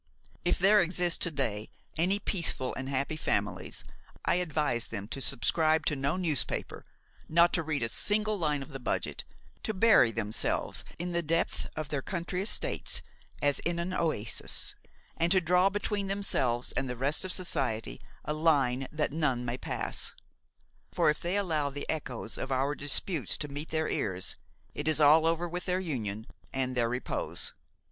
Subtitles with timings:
[0.43, 3.83] If there exist to day any peaceful and happy families,
[4.25, 6.87] I advise them to subscribe to no newspaper;
[7.29, 9.23] not to read a single line of the budget,
[9.61, 13.03] to bury themselves in the depth of their country estates
[13.43, 14.73] as in an oasis,
[15.17, 19.55] and to draw between themselves and the rest of society a line that none may
[19.59, 20.15] pass;
[20.91, 24.35] for, if they allow the echoes of our disputes to meet their ears,
[24.73, 27.53] it is all over with their union and their repose.